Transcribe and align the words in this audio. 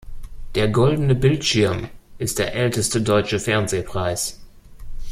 Der 0.55 0.67
Goldene 0.67 1.13
Bildschirm 1.13 1.87
ist 2.17 2.39
der 2.39 2.55
älteste 2.55 3.03
deutsche 3.03 3.39
Fernsehpreis. 3.39 4.41